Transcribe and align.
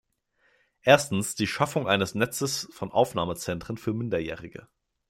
Erstens, 0.81 1.35
die 1.35 1.45
Schaffung 1.45 1.87
eines 1.87 2.15
Netzes 2.15 2.67
von 2.73 2.91
Aufnahmezentren 2.91 3.77
für 3.77 3.93
Minderjährige. 3.93 4.67